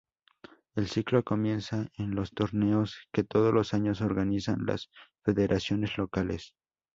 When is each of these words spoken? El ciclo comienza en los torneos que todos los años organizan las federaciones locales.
El 0.73 0.87
ciclo 0.87 1.23
comienza 1.23 1.91
en 1.95 2.15
los 2.15 2.31
torneos 2.31 2.97
que 3.13 3.23
todos 3.23 3.53
los 3.53 3.75
años 3.75 4.01
organizan 4.01 4.65
las 4.65 4.89
federaciones 5.23 5.95
locales. 5.99 6.55